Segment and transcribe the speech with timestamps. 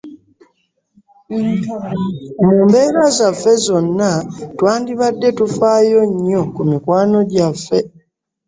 [2.45, 4.11] Mu mbeera zaffe zonna
[4.57, 7.79] twandibadde tufaayo nnyo ku mikwano gyaffe.